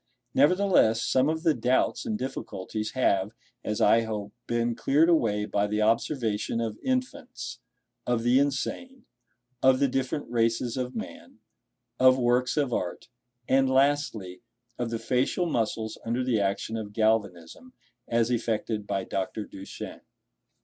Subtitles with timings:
[0.33, 5.67] Nevertheless, some of the doubts and difficulties have, as I hope, been cleared away by
[5.67, 14.41] the observation of infants,—of the insane,—of the different races of man,—of works of art,—and lastly,
[14.79, 17.73] of the facial muscles under the action of galvanism,
[18.07, 19.45] as effected by Dr.
[19.45, 20.01] Duchenne.